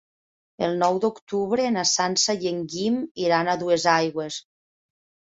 [0.67, 4.39] El nou d'octubre na Sança i en Guim iran a Duesaigües.